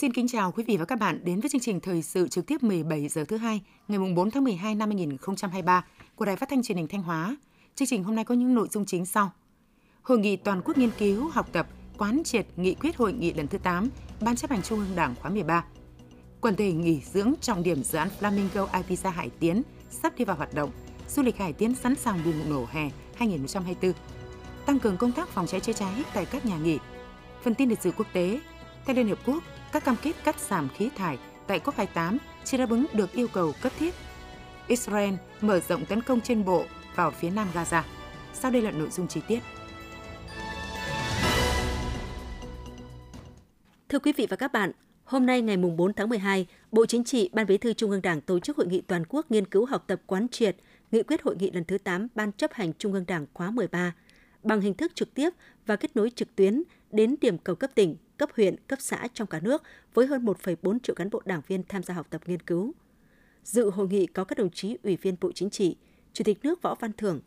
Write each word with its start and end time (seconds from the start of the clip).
Xin 0.00 0.12
kính 0.12 0.28
chào 0.28 0.52
quý 0.52 0.64
vị 0.66 0.76
và 0.76 0.84
các 0.84 0.98
bạn 0.98 1.20
đến 1.24 1.40
với 1.40 1.50
chương 1.50 1.60
trình 1.60 1.80
thời 1.80 2.02
sự 2.02 2.28
trực 2.28 2.46
tiếp 2.46 2.62
17 2.62 3.08
giờ 3.08 3.24
thứ 3.28 3.36
hai 3.36 3.60
ngày 3.88 3.98
4 4.16 4.30
tháng 4.30 4.44
12 4.44 4.74
năm 4.74 4.88
2023 4.88 5.84
của 6.16 6.24
Đài 6.24 6.36
Phát 6.36 6.48
thanh 6.48 6.62
Truyền 6.62 6.78
hình 6.78 6.88
Thanh 6.88 7.02
Hóa. 7.02 7.36
Chương 7.74 7.88
trình 7.88 8.04
hôm 8.04 8.14
nay 8.14 8.24
có 8.24 8.34
những 8.34 8.54
nội 8.54 8.68
dung 8.70 8.84
chính 8.84 9.06
sau. 9.06 9.32
Hội 10.02 10.18
nghị 10.18 10.36
toàn 10.36 10.62
quốc 10.64 10.78
nghiên 10.78 10.90
cứu, 10.98 11.28
học 11.28 11.48
tập, 11.52 11.68
quán 11.98 12.22
triệt 12.24 12.46
nghị 12.56 12.74
quyết 12.74 12.96
hội 12.96 13.12
nghị 13.12 13.32
lần 13.32 13.46
thứ 13.46 13.58
8 13.58 13.88
Ban 14.20 14.36
chấp 14.36 14.50
hành 14.50 14.62
Trung 14.62 14.78
ương 14.78 14.96
Đảng 14.96 15.14
khóa 15.20 15.30
13. 15.30 15.64
Quần 16.40 16.56
thể 16.56 16.72
nghỉ 16.72 17.00
dưỡng 17.12 17.34
trọng 17.40 17.62
điểm 17.62 17.82
dự 17.82 17.98
án 17.98 18.08
Flamingo 18.20 18.66
Ibiza 18.66 19.10
Hải 19.10 19.30
Tiến 19.40 19.62
sắp 19.90 20.12
đi 20.16 20.24
vào 20.24 20.36
hoạt 20.36 20.54
động. 20.54 20.70
Du 21.08 21.22
lịch 21.22 21.36
Hải 21.36 21.52
Tiến 21.52 21.74
sẵn 21.74 21.94
sàng 21.94 22.20
bùng 22.24 22.50
nổ 22.50 22.66
hè 22.70 22.90
2024. 23.14 23.92
Tăng 24.66 24.78
cường 24.78 24.96
công 24.96 25.12
tác 25.12 25.28
phòng 25.28 25.46
cháy 25.46 25.60
chữa 25.60 25.72
cháy 25.72 26.04
tại 26.14 26.26
các 26.26 26.46
nhà 26.46 26.58
nghỉ. 26.58 26.78
Phần 27.42 27.54
tin 27.54 27.68
lịch 27.68 27.80
sử 27.80 27.92
quốc 27.96 28.06
tế. 28.12 28.40
Theo 28.86 28.96
Liên 28.96 29.08
Hợp 29.08 29.18
Quốc, 29.26 29.42
các 29.72 29.84
cam 29.84 29.96
kết 30.02 30.12
cắt 30.24 30.40
giảm 30.40 30.68
khí 30.68 30.90
thải 30.96 31.18
tại 31.46 31.60
COP28 31.64 32.18
chưa 32.44 32.58
đáp 32.58 32.70
ứng 32.70 32.86
được 32.92 33.12
yêu 33.12 33.28
cầu 33.32 33.52
cấp 33.62 33.72
thiết. 33.78 33.94
Israel 34.66 35.14
mở 35.40 35.60
rộng 35.60 35.86
tấn 35.86 36.02
công 36.02 36.20
trên 36.20 36.44
bộ 36.44 36.64
vào 36.94 37.10
phía 37.10 37.30
nam 37.30 37.48
Gaza. 37.54 37.82
Sau 38.32 38.50
đây 38.50 38.62
là 38.62 38.70
nội 38.70 38.88
dung 38.90 39.08
chi 39.08 39.20
tiết. 39.28 39.38
Thưa 43.88 43.98
quý 43.98 44.12
vị 44.16 44.26
và 44.30 44.36
các 44.36 44.52
bạn, 44.52 44.72
hôm 45.04 45.26
nay 45.26 45.42
ngày 45.42 45.56
4 45.56 45.92
tháng 45.94 46.08
12, 46.08 46.46
Bộ 46.72 46.86
Chính 46.86 47.04
trị, 47.04 47.30
Ban 47.32 47.46
Bí 47.46 47.58
thư 47.58 47.72
Trung 47.72 47.90
ương 47.90 48.02
Đảng 48.02 48.20
tổ 48.20 48.38
chức 48.38 48.56
hội 48.56 48.66
nghị 48.66 48.80
toàn 48.80 49.02
quốc 49.08 49.30
nghiên 49.30 49.46
cứu 49.46 49.66
học 49.66 49.84
tập 49.86 50.00
quán 50.06 50.28
triệt 50.28 50.56
nghị 50.90 51.02
quyết 51.02 51.22
hội 51.22 51.36
nghị 51.36 51.50
lần 51.50 51.64
thứ 51.64 51.78
8 51.78 52.08
Ban 52.14 52.32
chấp 52.32 52.52
hành 52.52 52.72
Trung 52.78 52.92
ương 52.92 53.06
Đảng 53.06 53.26
khóa 53.32 53.50
13 53.50 53.94
bằng 54.42 54.60
hình 54.60 54.74
thức 54.74 54.92
trực 54.94 55.14
tiếp 55.14 55.30
và 55.66 55.76
kết 55.76 55.96
nối 55.96 56.10
trực 56.10 56.36
tuyến 56.36 56.62
đến 56.90 57.14
điểm 57.20 57.38
cầu 57.38 57.56
cấp 57.56 57.70
tỉnh, 57.74 57.96
cấp 58.20 58.30
huyện, 58.36 58.56
cấp 58.68 58.78
xã 58.82 59.08
trong 59.14 59.26
cả 59.28 59.40
nước 59.40 59.62
với 59.94 60.06
hơn 60.06 60.24
1,4 60.24 60.78
triệu 60.82 60.94
cán 60.94 61.10
bộ 61.10 61.22
đảng 61.24 61.40
viên 61.46 61.62
tham 61.68 61.82
gia 61.82 61.94
học 61.94 62.06
tập 62.10 62.22
nghiên 62.26 62.42
cứu. 62.42 62.72
Dự 63.44 63.70
hội 63.70 63.88
nghị 63.88 64.06
có 64.06 64.24
các 64.24 64.38
đồng 64.38 64.50
chí 64.50 64.76
Ủy 64.82 64.96
viên 64.96 65.16
Bộ 65.20 65.32
Chính 65.32 65.50
trị, 65.50 65.76
Chủ 66.12 66.24
tịch 66.24 66.38
nước 66.42 66.62
Võ 66.62 66.74
Văn 66.74 66.92
Thưởng, 66.92 67.20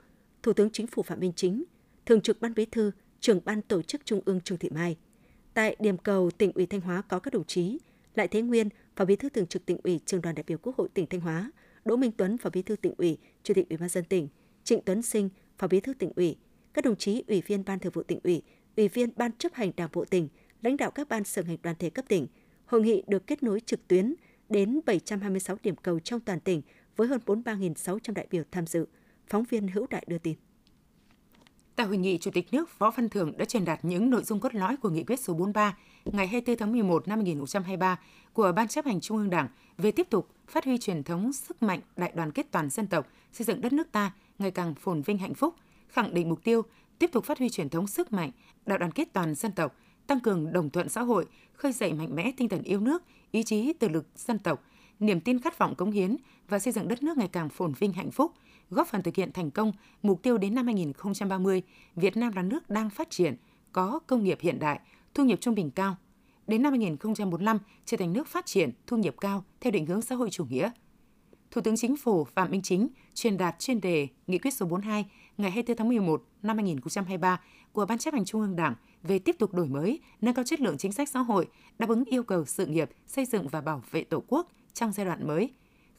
Thủ 0.43 0.53
tướng 0.53 0.69
Chính 0.69 0.87
phủ 0.87 1.03
Phạm 1.03 1.19
Minh 1.19 1.33
Chính, 1.35 1.63
Thường 2.05 2.21
trực 2.21 2.41
Ban 2.41 2.53
Bí 2.53 2.65
thư, 2.65 2.91
Trưởng 3.19 3.39
Ban 3.45 3.61
Tổ 3.61 3.81
chức 3.81 4.05
Trung 4.05 4.21
ương 4.25 4.41
Trương 4.41 4.57
Thị 4.57 4.69
Mai. 4.69 4.97
Tại 5.53 5.75
điểm 5.79 5.97
cầu 5.97 6.31
tỉnh 6.31 6.51
ủy 6.55 6.65
Thanh 6.65 6.81
Hóa 6.81 7.01
có 7.01 7.19
các 7.19 7.33
đồng 7.33 7.45
chí 7.45 7.77
Lại 8.15 8.27
Thế 8.27 8.41
Nguyên, 8.41 8.69
Phó 8.95 9.05
Bí 9.05 9.15
thư 9.15 9.29
Thường 9.29 9.47
trực 9.47 9.65
tỉnh 9.65 9.77
ủy, 9.83 9.99
Trường 10.05 10.21
đoàn 10.21 10.35
đại 10.35 10.43
biểu 10.47 10.57
Quốc 10.57 10.75
hội 10.77 10.89
tỉnh 10.93 11.07
Thanh 11.07 11.21
Hóa, 11.21 11.51
Đỗ 11.85 11.95
Minh 11.95 12.11
Tuấn, 12.17 12.37
Phó 12.37 12.49
Bí 12.49 12.61
thư 12.61 12.75
tỉnh 12.75 12.93
ủy, 12.97 13.17
Chủ 13.43 13.53
tịch 13.53 13.69
Ủy 13.69 13.77
ban 13.77 13.89
dân 13.89 14.03
tỉnh, 14.03 14.27
Trịnh 14.63 14.81
Tuấn 14.85 15.01
Sinh, 15.01 15.29
Phó 15.57 15.67
Bí 15.67 15.79
thư 15.79 15.93
tỉnh 15.93 16.11
ủy, 16.15 16.37
các 16.73 16.85
đồng 16.85 16.95
chí 16.95 17.23
Ủy 17.27 17.41
viên 17.41 17.65
Ban 17.65 17.79
Thường 17.79 17.93
vụ 17.95 18.03
tỉnh 18.03 18.19
ủy, 18.23 18.41
Ủy 18.77 18.87
viên 18.87 19.09
Ban 19.15 19.31
chấp 19.37 19.53
hành 19.53 19.71
Đảng 19.75 19.89
bộ 19.93 20.05
tỉnh, 20.05 20.27
lãnh 20.63 20.77
đạo 20.77 20.91
các 20.91 21.09
ban 21.09 21.23
sở 21.23 21.43
ngành 21.43 21.57
đoàn 21.63 21.75
thể 21.79 21.89
cấp 21.89 22.05
tỉnh. 22.07 22.27
Hội 22.65 22.81
nghị 22.81 23.03
được 23.07 23.27
kết 23.27 23.43
nối 23.43 23.59
trực 23.59 23.87
tuyến 23.87 24.13
đến 24.49 24.79
726 24.85 25.57
điểm 25.63 25.75
cầu 25.75 25.99
trong 25.99 26.19
toàn 26.19 26.39
tỉnh 26.39 26.61
với 26.95 27.07
hơn 27.07 27.21
43.600 27.25 28.13
đại 28.13 28.27
biểu 28.31 28.43
tham 28.51 28.65
dự. 28.65 28.85
Phóng 29.27 29.43
viên 29.43 29.67
Hữu 29.67 29.87
Đại 29.89 30.03
đưa 30.07 30.17
tin. 30.17 30.35
Tại 31.75 31.87
hội 31.87 31.97
nghị, 31.97 32.17
Chủ 32.17 32.31
tịch 32.31 32.47
nước 32.51 32.79
Võ 32.79 32.91
Văn 32.91 33.09
Thưởng 33.09 33.37
đã 33.37 33.45
truyền 33.45 33.65
đạt 33.65 33.85
những 33.85 34.09
nội 34.09 34.23
dung 34.23 34.39
cốt 34.39 34.55
lõi 34.55 34.77
của 34.77 34.89
nghị 34.89 35.03
quyết 35.03 35.19
số 35.19 35.33
43 35.33 35.77
ngày 36.05 36.27
24 36.27 36.57
tháng 36.57 36.71
11 36.71 37.07
năm 37.07 37.19
2023 37.19 37.99
của 38.33 38.51
Ban 38.55 38.67
chấp 38.67 38.85
hành 38.85 39.01
Trung 39.01 39.17
ương 39.17 39.29
Đảng 39.29 39.47
về 39.77 39.91
tiếp 39.91 40.07
tục 40.09 40.29
phát 40.47 40.65
huy 40.65 40.77
truyền 40.77 41.03
thống 41.03 41.33
sức 41.33 41.63
mạnh 41.63 41.79
đại 41.95 42.11
đoàn 42.15 42.31
kết 42.31 42.45
toàn 42.51 42.69
dân 42.69 42.87
tộc, 42.87 43.07
xây 43.31 43.45
dựng 43.45 43.61
đất 43.61 43.73
nước 43.73 43.91
ta 43.91 44.11
ngày 44.39 44.51
càng 44.51 44.75
phồn 44.75 45.01
vinh 45.01 45.17
hạnh 45.17 45.33
phúc, 45.33 45.55
khẳng 45.87 46.13
định 46.13 46.29
mục 46.29 46.43
tiêu 46.43 46.61
tiếp 46.99 47.09
tục 47.11 47.25
phát 47.25 47.39
huy 47.39 47.49
truyền 47.49 47.69
thống 47.69 47.87
sức 47.87 48.13
mạnh 48.13 48.31
đại 48.65 48.77
đoàn 48.77 48.91
kết 48.91 49.07
toàn 49.13 49.35
dân 49.35 49.51
tộc, 49.51 49.75
tăng 50.07 50.19
cường 50.19 50.53
đồng 50.53 50.69
thuận 50.69 50.89
xã 50.89 51.01
hội, 51.01 51.25
khơi 51.53 51.71
dậy 51.71 51.93
mạnh 51.93 52.15
mẽ 52.15 52.31
tinh 52.37 52.49
thần 52.49 52.63
yêu 52.63 52.79
nước, 52.79 53.03
ý 53.31 53.43
chí 53.43 53.73
tự 53.73 53.89
lực 53.89 54.05
dân 54.15 54.39
tộc, 54.39 54.63
niềm 54.99 55.21
tin 55.21 55.39
khát 55.39 55.57
vọng 55.57 55.75
cống 55.75 55.91
hiến 55.91 56.15
và 56.49 56.59
xây 56.59 56.73
dựng 56.73 56.87
đất 56.87 57.03
nước 57.03 57.17
ngày 57.17 57.27
càng 57.27 57.49
phồn 57.49 57.73
vinh 57.73 57.93
hạnh 57.93 58.11
phúc, 58.11 58.31
góp 58.69 58.87
phần 58.87 59.03
thực 59.03 59.15
hiện 59.15 59.31
thành 59.31 59.51
công 59.51 59.71
mục 60.01 60.23
tiêu 60.23 60.37
đến 60.37 60.55
năm 60.55 60.65
2030, 60.65 61.61
Việt 61.95 62.17
Nam 62.17 62.33
là 62.35 62.41
nước 62.41 62.69
đang 62.69 62.89
phát 62.89 63.09
triển, 63.09 63.35
có 63.71 63.99
công 64.07 64.23
nghiệp 64.23 64.37
hiện 64.41 64.59
đại, 64.59 64.79
thu 65.13 65.23
nhập 65.23 65.41
trung 65.41 65.55
bình 65.55 65.71
cao. 65.71 65.95
Đến 66.47 66.61
năm 66.61 66.71
2045 66.71 67.59
trở 67.85 67.97
thành 67.97 68.13
nước 68.13 68.27
phát 68.27 68.45
triển, 68.45 68.71
thu 68.87 68.97
nhập 68.97 69.15
cao 69.21 69.43
theo 69.61 69.71
định 69.71 69.85
hướng 69.85 70.01
xã 70.01 70.15
hội 70.15 70.29
chủ 70.29 70.45
nghĩa. 70.45 70.71
Thủ 71.51 71.61
tướng 71.61 71.75
Chính 71.75 71.97
phủ 71.97 72.23
Phạm 72.23 72.51
Minh 72.51 72.61
Chính 72.61 72.87
truyền 73.13 73.37
đạt 73.37 73.59
chuyên 73.59 73.81
đề 73.81 74.07
Nghị 74.27 74.37
quyết 74.37 74.53
số 74.53 74.65
42 74.65 75.05
ngày 75.37 75.51
24 75.51 75.77
tháng 75.77 75.87
11 75.87 76.23
năm 76.41 76.57
2023 76.57 77.41
của 77.71 77.85
Ban 77.85 77.97
chấp 77.97 78.13
hành 78.13 78.25
Trung 78.25 78.41
ương 78.41 78.55
Đảng 78.55 78.75
về 79.03 79.19
tiếp 79.19 79.35
tục 79.39 79.53
đổi 79.53 79.67
mới, 79.67 79.99
nâng 80.21 80.33
cao 80.33 80.45
chất 80.45 80.61
lượng 80.61 80.77
chính 80.77 80.91
sách 80.91 81.09
xã 81.09 81.19
hội, 81.19 81.47
đáp 81.79 81.89
ứng 81.89 82.03
yêu 82.05 82.23
cầu 82.23 82.45
sự 82.45 82.65
nghiệp, 82.65 82.89
xây 83.07 83.25
dựng 83.25 83.47
và 83.47 83.61
bảo 83.61 83.83
vệ 83.91 84.03
Tổ 84.03 84.23
quốc 84.27 84.51
trong 84.73 84.91
giai 84.91 85.05
đoạn 85.05 85.27
mới, 85.27 85.49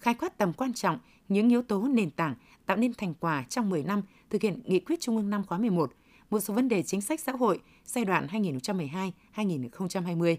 khai 0.00 0.15
quát 0.15 0.38
tầm 0.38 0.53
quan 0.53 0.72
trọng 0.72 0.98
những 1.28 1.48
yếu 1.48 1.62
tố 1.62 1.88
nền 1.88 2.10
tảng 2.10 2.34
tạo 2.66 2.76
nên 2.76 2.94
thành 2.94 3.15
quả 3.20 3.44
trong 3.48 3.70
10 3.70 3.82
năm 3.82 4.03
thực 4.31 4.42
hiện 4.42 4.60
nghị 4.65 4.81
quyết 4.81 5.00
Trung 5.00 5.16
ương 5.16 5.31
năm 5.31 5.44
khóa 5.47 5.59
11, 5.59 5.92
một 6.31 6.41
số 6.41 6.54
vấn 6.54 6.69
đề 6.69 6.82
chính 6.82 7.00
sách 7.00 7.20
xã 7.20 7.32
hội 7.32 7.60
giai 7.84 8.04
đoạn 8.04 8.26
2012-2020, 9.36 10.36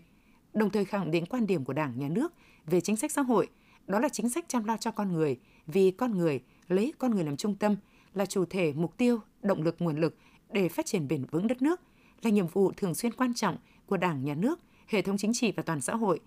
đồng 0.53 0.69
thời 0.69 0.85
khẳng 0.85 1.11
định 1.11 1.25
quan 1.25 1.47
điểm 1.47 1.65
của 1.65 1.73
Đảng, 1.73 1.99
Nhà 1.99 2.09
nước 2.09 2.33
về 2.65 2.81
chính 2.81 2.95
sách 2.95 3.11
xã 3.11 3.21
hội, 3.21 3.47
đó 3.87 3.99
là 3.99 4.09
chính 4.09 4.29
sách 4.29 4.45
chăm 4.47 4.63
lo 4.63 4.77
cho 4.77 4.91
con 4.91 5.13
người, 5.13 5.39
vì 5.67 5.91
con 5.91 6.17
người, 6.17 6.43
lấy 6.67 6.93
con 6.97 7.15
người 7.15 7.23
làm 7.23 7.37
trung 7.37 7.55
tâm, 7.55 7.75
là 8.13 8.25
chủ 8.25 8.45
thể, 8.45 8.73
mục 8.73 8.97
tiêu, 8.97 9.19
động 9.41 9.63
lực, 9.63 9.75
nguồn 9.79 9.97
lực 9.97 10.17
để 10.49 10.69
phát 10.69 10.85
triển 10.85 11.07
bền 11.07 11.25
vững 11.31 11.47
đất 11.47 11.61
nước, 11.61 11.81
là 12.21 12.29
nhiệm 12.29 12.47
vụ 12.47 12.71
thường 12.77 12.95
xuyên 12.95 13.13
quan 13.13 13.33
trọng 13.33 13.57
của 13.85 13.97
Đảng, 13.97 14.23
Nhà 14.23 14.35
nước, 14.35 14.59
hệ 14.87 15.01
thống 15.01 15.17
chính 15.17 15.33
trị 15.33 15.51
và 15.55 15.63
toàn 15.63 15.81
xã 15.81 15.95
hội, 15.95 16.19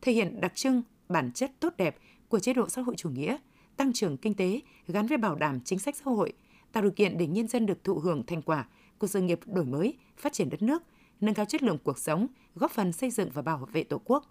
thể 0.00 0.12
hiện 0.12 0.40
đặc 0.40 0.52
trưng, 0.54 0.82
bản 1.08 1.32
chất 1.32 1.52
tốt 1.60 1.74
đẹp 1.76 1.96
của 2.28 2.38
chế 2.38 2.54
độ 2.54 2.68
xã 2.68 2.82
hội 2.82 2.94
chủ 2.98 3.10
nghĩa, 3.10 3.36
tăng 3.76 3.92
trưởng 3.92 4.16
kinh 4.16 4.34
tế 4.34 4.60
gắn 4.86 5.06
với 5.06 5.18
bảo 5.18 5.34
đảm 5.34 5.60
chính 5.60 5.78
sách 5.78 5.96
xã 5.96 6.04
hội, 6.04 6.32
tạo 6.72 6.82
điều 6.82 6.92
kiện 6.92 7.18
để 7.18 7.26
nhân 7.26 7.48
dân 7.48 7.66
được 7.66 7.84
thụ 7.84 7.98
hưởng 7.98 8.26
thành 8.26 8.42
quả 8.42 8.68
của 8.98 9.06
sự 9.06 9.20
nghiệp 9.20 9.40
đổi 9.46 9.64
mới, 9.64 9.94
phát 10.16 10.32
triển 10.32 10.50
đất 10.50 10.62
nước, 10.62 10.82
nâng 11.20 11.34
cao 11.34 11.46
chất 11.46 11.62
lượng 11.62 11.78
cuộc 11.84 11.98
sống, 11.98 12.26
góp 12.54 12.70
phần 12.70 12.92
xây 12.92 13.10
dựng 13.10 13.30
và 13.34 13.42
bảo 13.42 13.68
vệ 13.72 13.84
Tổ 13.84 14.00
quốc. 14.04 14.24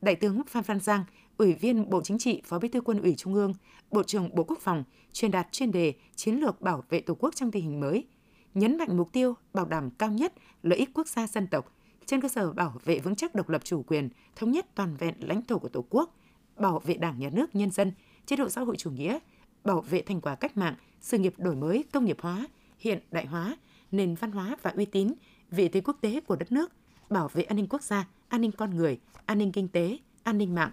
Đại 0.00 0.16
tướng 0.16 0.42
Phan 0.48 0.62
Văn 0.66 0.80
Giang, 0.80 1.04
Ủy 1.36 1.54
viên 1.54 1.90
Bộ 1.90 2.02
Chính 2.02 2.18
trị, 2.18 2.42
Phó 2.44 2.58
Bí 2.58 2.68
thư 2.68 2.80
Quân 2.80 3.02
ủy 3.02 3.14
Trung 3.14 3.34
ương, 3.34 3.54
Bộ 3.90 4.02
trưởng 4.02 4.34
Bộ 4.34 4.44
Quốc 4.44 4.58
phòng 4.60 4.84
truyền 5.12 5.30
đạt 5.30 5.52
chuyên 5.52 5.72
đề 5.72 5.94
chiến 6.14 6.34
lược 6.34 6.60
bảo 6.60 6.84
vệ 6.88 7.00
Tổ 7.00 7.14
quốc 7.14 7.34
trong 7.34 7.50
tình 7.50 7.62
hình 7.62 7.80
mới, 7.80 8.06
nhấn 8.54 8.78
mạnh 8.78 8.96
mục 8.96 9.12
tiêu 9.12 9.34
bảo 9.54 9.66
đảm 9.66 9.90
cao 9.90 10.10
nhất 10.10 10.32
lợi 10.62 10.78
ích 10.78 10.90
quốc 10.94 11.08
gia 11.08 11.26
dân 11.26 11.46
tộc 11.46 11.72
trên 12.10 12.20
cơ 12.20 12.28
sở 12.28 12.52
bảo 12.52 12.74
vệ 12.84 12.98
vững 12.98 13.14
chắc 13.14 13.34
độc 13.34 13.48
lập 13.48 13.64
chủ 13.64 13.82
quyền, 13.82 14.08
thống 14.36 14.50
nhất 14.50 14.66
toàn 14.74 14.96
vẹn 14.96 15.14
lãnh 15.20 15.42
thổ 15.42 15.58
của 15.58 15.68
Tổ 15.68 15.84
quốc, 15.90 16.16
bảo 16.56 16.78
vệ 16.78 16.94
Đảng, 16.94 17.18
Nhà 17.18 17.30
nước, 17.32 17.54
nhân 17.54 17.70
dân, 17.70 17.92
chế 18.26 18.36
độ 18.36 18.48
xã 18.48 18.60
hội 18.60 18.76
chủ 18.76 18.90
nghĩa, 18.90 19.18
bảo 19.64 19.80
vệ 19.80 20.02
thành 20.02 20.20
quả 20.20 20.34
cách 20.34 20.56
mạng, 20.56 20.74
sự 21.00 21.18
nghiệp 21.18 21.34
đổi 21.38 21.56
mới, 21.56 21.84
công 21.92 22.04
nghiệp 22.04 22.16
hóa, 22.20 22.46
hiện 22.78 23.00
đại 23.10 23.26
hóa, 23.26 23.56
nền 23.90 24.14
văn 24.14 24.32
hóa 24.32 24.56
và 24.62 24.70
uy 24.76 24.84
tín, 24.84 25.12
vị 25.50 25.68
thế 25.68 25.80
quốc 25.80 25.96
tế 26.00 26.20
của 26.20 26.36
đất 26.36 26.52
nước, 26.52 26.72
bảo 27.10 27.28
vệ 27.28 27.42
an 27.42 27.56
ninh 27.56 27.66
quốc 27.70 27.82
gia, 27.82 28.08
an 28.28 28.40
ninh 28.40 28.52
con 28.52 28.76
người, 28.76 28.98
an 29.26 29.38
ninh 29.38 29.52
kinh 29.52 29.68
tế, 29.68 29.98
an 30.22 30.38
ninh 30.38 30.54
mạng, 30.54 30.72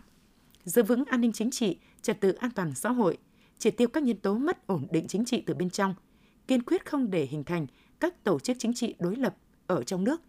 giữ 0.63 0.83
vững 0.83 1.05
an 1.05 1.21
ninh 1.21 1.31
chính 1.31 1.51
trị, 1.51 1.77
trật 2.01 2.21
tự 2.21 2.31
an 2.31 2.51
toàn 2.51 2.75
xã 2.75 2.91
hội, 2.91 3.17
triệt 3.57 3.77
tiêu 3.77 3.87
các 3.87 4.03
nhân 4.03 4.17
tố 4.17 4.33
mất 4.37 4.67
ổn 4.67 4.87
định 4.91 5.07
chính 5.07 5.25
trị 5.25 5.43
từ 5.45 5.53
bên 5.53 5.69
trong, 5.69 5.95
kiên 6.47 6.63
quyết 6.63 6.85
không 6.85 7.11
để 7.11 7.25
hình 7.25 7.43
thành 7.43 7.67
các 7.99 8.23
tổ 8.23 8.39
chức 8.39 8.57
chính 8.59 8.73
trị 8.73 8.95
đối 8.99 9.15
lập 9.15 9.35
ở 9.67 9.83
trong 9.83 10.03
nước, 10.03 10.21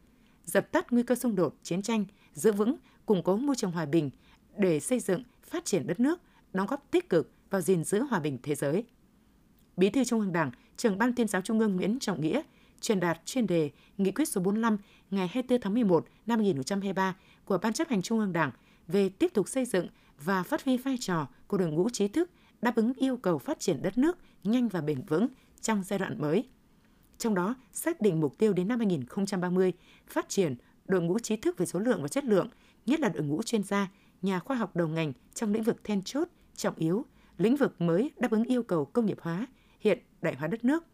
dập 0.45 0.73
tắt 0.73 0.93
nguy 0.93 1.03
cơ 1.03 1.15
xung 1.15 1.35
đột, 1.35 1.55
chiến 1.63 1.83
tranh, 1.83 2.05
giữ 2.35 2.53
vững, 2.53 2.77
củng 3.07 3.23
cố 3.23 3.37
môi 3.37 3.57
trường 3.57 3.71
hòa 3.71 3.87
bình 3.87 4.11
để 4.57 4.81
xây 4.81 5.01
dựng, 5.01 5.23
phát 5.43 5.65
triển 5.65 5.87
đất 5.87 6.01
nước, 6.01 6.21
đóng 6.53 6.67
góp 6.67 6.91
tích 6.91 7.09
cực 7.09 7.33
vào 7.51 7.61
gìn 7.61 7.85
giữ 7.85 8.03
hòa 8.03 8.21
bình 8.21 8.39
thế 8.43 8.55
giới. 8.55 8.85
Bí 9.77 9.91
thư 9.91 10.05
Trung 10.05 10.21
ương 10.21 10.33
Đảng, 10.33 10.51
trưởng 10.77 10.99
Ban 10.99 11.15
tuyên 11.15 11.29
giáo 11.29 11.43
Trung 11.43 11.59
ương 11.59 11.77
Nguyễn 11.77 11.99
Trọng 11.99 12.21
Nghĩa 12.21 12.43
truyền 12.81 13.01
đạt 13.01 13.21
chuyên 13.25 13.47
đề 13.47 13.71
Nghị 13.99 14.11
quyết 14.11 14.29
số 14.29 14.41
45 14.41 14.79
ngày 15.11 15.29
24 15.29 15.61
tháng 15.61 15.75
11 15.75 16.07
năm 16.27 16.39
2023 16.39 17.17
của 17.45 17.59
Ban 17.59 17.73
chấp 17.73 17.89
hành 17.89 18.03
Trung 18.03 18.19
ương 18.19 18.33
Đảng 18.33 18.51
về 18.89 19.09
tiếp 19.09 19.31
tục 19.35 19.49
xây 19.49 19.65
dựng 19.65 19.87
và 20.25 20.43
phát 20.43 20.65
huy 20.65 20.77
vai 20.77 20.97
trò 21.01 21.29
của 21.47 21.59
đội 21.59 21.71
ngũ 21.71 21.91
trí 21.91 22.09
thức 22.09 22.31
đáp 22.63 22.77
ứng 22.77 22.93
yêu 22.93 23.17
cầu 23.17 23.39
phát 23.39 23.61
triển 23.61 23.83
đất 23.83 23.99
nước 23.99 24.19
nhanh 24.45 24.69
và 24.69 24.81
bền 24.81 25.03
vững 25.03 25.29
trong 25.63 25.83
giai 25.85 25.99
đoạn 25.99 26.21
mới. 26.21 26.49
Trong 27.19 27.35
đó, 27.35 27.55
xác 27.73 28.01
định 28.01 28.21
mục 28.21 28.39
tiêu 28.39 28.53
đến 28.53 28.69
năm 28.69 28.79
2030 28.79 29.73
phát 30.07 30.29
triển 30.29 30.57
đội 30.87 31.01
ngũ 31.01 31.19
trí 31.19 31.37
thức 31.37 31.59
về 31.59 31.67
số 31.67 31.79
lượng 31.79 32.03
và 32.03 32.09
chất 32.09 32.25
lượng, 32.25 32.49
nhất 32.87 33.01
là 33.01 33.09
đội 33.09 33.23
ngũ 33.23 33.43
chuyên 33.43 33.63
gia, 33.63 33.89
nhà 34.23 34.39
khoa 34.39 34.57
học 34.57 34.77
đầu 34.77 34.89
ngành 34.89 35.13
trong 35.35 35.53
lĩnh 35.53 35.63
vực 35.63 35.85
then 35.85 36.03
chốt, 36.03 36.29
trọng 36.57 36.75
yếu, 36.77 37.05
lĩnh 37.39 37.57
vực 37.57 37.81
mới 37.81 38.11
đáp 38.17 38.31
ứng 38.31 38.45
yêu 38.45 38.63
cầu 38.63 38.85
công 38.85 39.07
nghiệp 39.07 39.19
hóa, 39.21 39.47
hiện 39.81 39.99
đại 40.23 40.35
hóa 40.35 40.49
đất 40.49 40.65
nước. 40.65 40.85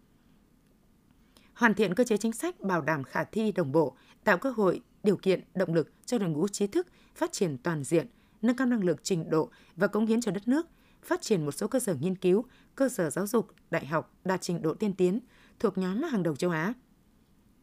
Hoàn 1.54 1.74
thiện 1.74 1.94
cơ 1.94 2.04
chế 2.04 2.16
chính 2.16 2.32
sách 2.32 2.60
bảo 2.60 2.82
đảm 2.82 3.04
khả 3.04 3.24
thi 3.24 3.52
đồng 3.52 3.72
bộ, 3.72 3.96
tạo 4.24 4.38
cơ 4.38 4.50
hội, 4.50 4.80
điều 5.02 5.16
kiện, 5.16 5.40
động 5.54 5.74
lực 5.74 5.92
cho 6.06 6.18
đội 6.18 6.28
ngũ 6.28 6.48
trí 6.48 6.66
thức 6.66 6.86
phát 7.14 7.32
triển 7.32 7.58
toàn 7.58 7.84
diện, 7.84 8.06
nâng 8.42 8.56
cao 8.56 8.66
năng 8.66 8.84
lực 8.84 9.00
trình 9.02 9.30
độ 9.30 9.50
và 9.76 9.86
cống 9.86 10.06
hiến 10.06 10.20
cho 10.20 10.32
đất 10.32 10.48
nước, 10.48 10.66
phát 11.04 11.22
triển 11.22 11.44
một 11.44 11.52
số 11.52 11.68
cơ 11.68 11.80
sở 11.80 11.94
nghiên 11.94 12.14
cứu, 12.14 12.44
cơ 12.74 12.88
sở 12.88 13.10
giáo 13.10 13.26
dục, 13.26 13.48
đại 13.70 13.86
học 13.86 14.14
đạt 14.24 14.40
trình 14.42 14.62
độ 14.62 14.74
tiên 14.74 14.94
tiến 14.94 15.20
thuộc 15.58 15.78
nhóm 15.78 16.02
hàng 16.02 16.22
đầu 16.22 16.36
châu 16.36 16.50
Á. 16.50 16.72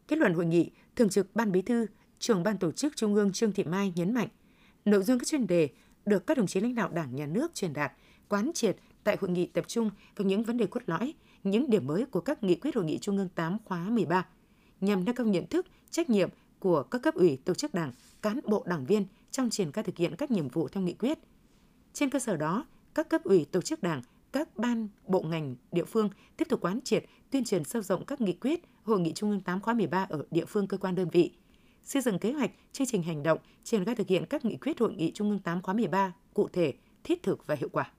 Kết 0.08 0.18
luận 0.18 0.34
hội 0.34 0.46
nghị, 0.46 0.70
Thường 0.96 1.08
trực 1.08 1.36
Ban 1.36 1.52
Bí 1.52 1.62
thư, 1.62 1.86
trưởng 2.18 2.42
Ban 2.42 2.58
Tổ 2.58 2.72
chức 2.72 2.96
Trung 2.96 3.14
ương 3.14 3.32
Trương 3.32 3.52
Thị 3.52 3.64
Mai 3.64 3.92
nhấn 3.96 4.14
mạnh, 4.14 4.28
Nội 4.84 5.02
dung 5.02 5.18
các 5.18 5.26
chuyên 5.26 5.46
đề 5.46 5.68
được 6.06 6.26
các 6.26 6.36
đồng 6.36 6.46
chí 6.46 6.60
lãnh 6.60 6.74
đạo 6.74 6.88
Đảng, 6.88 7.16
Nhà 7.16 7.26
nước 7.26 7.54
truyền 7.54 7.72
đạt, 7.72 7.92
quán 8.28 8.50
triệt 8.54 8.76
tại 9.04 9.16
hội 9.20 9.30
nghị 9.30 9.46
tập 9.46 9.64
trung 9.68 9.90
vào 10.16 10.26
những 10.26 10.42
vấn 10.42 10.56
đề 10.56 10.66
cốt 10.66 10.80
lõi, 10.86 11.14
những 11.44 11.70
điểm 11.70 11.86
mới 11.86 12.06
của 12.06 12.20
các 12.20 12.42
nghị 12.42 12.54
quyết 12.54 12.74
hội 12.74 12.84
nghị 12.84 12.98
Trung 12.98 13.18
ương 13.18 13.28
8 13.28 13.58
khóa 13.64 13.88
13 13.88 14.26
nhằm 14.80 15.04
nâng 15.04 15.14
cao 15.14 15.26
nhận 15.26 15.46
thức, 15.46 15.66
trách 15.90 16.10
nhiệm 16.10 16.28
của 16.58 16.82
các 16.82 17.02
cấp 17.02 17.14
ủy, 17.14 17.38
tổ 17.44 17.54
chức 17.54 17.74
đảng, 17.74 17.92
cán 18.22 18.40
bộ 18.44 18.64
đảng 18.66 18.86
viên 18.86 19.06
trong 19.30 19.50
triển 19.50 19.72
khai 19.72 19.84
thực 19.84 19.96
hiện 19.96 20.16
các 20.16 20.30
nhiệm 20.30 20.48
vụ 20.48 20.68
theo 20.68 20.82
nghị 20.82 20.94
quyết. 20.94 21.18
Trên 21.92 22.10
cơ 22.10 22.18
sở 22.18 22.36
đó, 22.36 22.64
các 22.94 23.08
cấp 23.08 23.24
ủy, 23.24 23.46
tổ 23.52 23.60
chức 23.60 23.82
đảng, 23.82 24.02
các 24.32 24.58
ban, 24.58 24.88
bộ 25.06 25.22
ngành, 25.22 25.56
địa 25.72 25.84
phương 25.84 26.10
tiếp 26.36 26.48
tục 26.48 26.60
quán 26.60 26.80
triệt, 26.80 27.04
tuyên 27.30 27.44
truyền 27.44 27.64
sâu 27.64 27.82
rộng 27.82 28.04
các 28.04 28.20
nghị 28.20 28.32
quyết 28.32 28.62
Hội 28.82 29.00
nghị 29.00 29.12
Trung 29.12 29.30
ương 29.30 29.40
8 29.40 29.60
khóa 29.60 29.74
13 29.74 30.06
ở 30.10 30.24
địa 30.30 30.44
phương 30.44 30.66
cơ 30.66 30.76
quan 30.76 30.94
đơn 30.94 31.08
vị, 31.08 31.32
xây 31.84 32.02
dựng 32.02 32.18
kế 32.18 32.32
hoạch, 32.32 32.50
chương 32.72 32.86
trình 32.86 33.02
hành 33.02 33.22
động, 33.22 33.38
triển 33.64 33.84
khai 33.84 33.94
thực 33.94 34.08
hiện 34.08 34.26
các 34.26 34.44
nghị 34.44 34.56
quyết 34.56 34.80
Hội 34.80 34.94
nghị 34.94 35.12
Trung 35.12 35.30
ương 35.30 35.38
8 35.38 35.62
khóa 35.62 35.74
13 35.74 36.12
cụ 36.34 36.48
thể, 36.48 36.74
thiết 37.04 37.22
thực 37.22 37.46
và 37.46 37.54
hiệu 37.54 37.68
quả. 37.72 37.90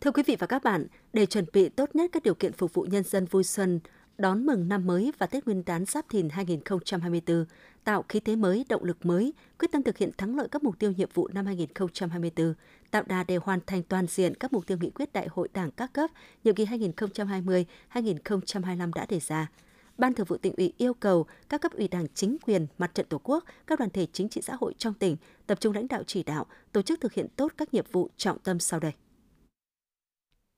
Thưa 0.00 0.10
quý 0.10 0.22
vị 0.26 0.36
và 0.38 0.46
các 0.46 0.64
bạn, 0.64 0.86
để 1.12 1.26
chuẩn 1.26 1.44
bị 1.52 1.68
tốt 1.68 1.96
nhất 1.96 2.10
các 2.12 2.22
điều 2.22 2.34
kiện 2.34 2.52
phục 2.52 2.74
vụ 2.74 2.82
nhân 2.82 3.04
dân 3.04 3.26
vui 3.26 3.44
xuân, 3.44 3.80
đón 4.18 4.46
mừng 4.46 4.68
năm 4.68 4.86
mới 4.86 5.12
và 5.18 5.26
Tết 5.26 5.46
Nguyên 5.46 5.62
đán 5.66 5.84
Giáp 5.84 6.08
Thìn 6.08 6.28
2024, 6.28 7.44
tạo 7.84 8.04
khí 8.08 8.20
thế 8.20 8.36
mới, 8.36 8.64
động 8.68 8.84
lực 8.84 9.06
mới, 9.06 9.32
quyết 9.58 9.72
tâm 9.72 9.82
thực 9.82 9.98
hiện 9.98 10.10
thắng 10.18 10.36
lợi 10.36 10.48
các 10.48 10.64
mục 10.64 10.78
tiêu 10.78 10.92
nhiệm 10.92 11.08
vụ 11.14 11.28
năm 11.28 11.46
2024, 11.46 12.54
tạo 12.90 13.02
đà 13.06 13.24
để 13.24 13.36
hoàn 13.36 13.60
thành 13.66 13.82
toàn 13.82 14.06
diện 14.06 14.34
các 14.34 14.52
mục 14.52 14.66
tiêu 14.66 14.78
nghị 14.80 14.90
quyết 14.90 15.12
Đại 15.12 15.28
hội 15.30 15.48
Đảng 15.52 15.70
các 15.70 15.92
cấp 15.92 16.10
nhiệm 16.44 16.54
kỳ 16.54 16.64
2020-2025 16.64 18.90
đã 18.94 19.06
đề 19.06 19.20
ra. 19.20 19.50
Ban 19.98 20.14
Thường 20.14 20.26
vụ 20.26 20.36
tỉnh 20.36 20.54
ủy 20.56 20.72
yêu 20.78 20.94
cầu 20.94 21.26
các 21.48 21.60
cấp 21.60 21.72
ủy 21.72 21.88
Đảng 21.88 22.06
chính 22.14 22.36
quyền, 22.46 22.66
mặt 22.78 22.94
trận 22.94 23.06
Tổ 23.08 23.20
quốc, 23.24 23.44
các 23.66 23.78
đoàn 23.78 23.90
thể 23.90 24.06
chính 24.12 24.28
trị 24.28 24.40
xã 24.42 24.56
hội 24.60 24.74
trong 24.78 24.94
tỉnh 24.94 25.16
tập 25.46 25.60
trung 25.60 25.74
lãnh 25.74 25.88
đạo 25.88 26.02
chỉ 26.06 26.22
đạo, 26.22 26.46
tổ 26.72 26.82
chức 26.82 27.00
thực 27.00 27.12
hiện 27.12 27.26
tốt 27.36 27.52
các 27.56 27.74
nhiệm 27.74 27.84
vụ 27.92 28.10
trọng 28.16 28.38
tâm 28.38 28.58
sau 28.58 28.80
đây. 28.80 28.92